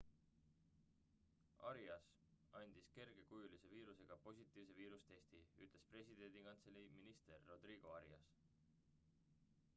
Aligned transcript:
arias 1.71 2.05
andis 2.61 2.87
kergekujulise 2.95 3.69
viirusega 3.75 4.17
positiivse 4.25 4.77
viirusetesti 4.81 5.43
ütles 5.67 5.85
presidendikantselei 5.93 6.89
minister 6.99 7.47
rodrigo 7.53 7.95
arias 8.01 8.35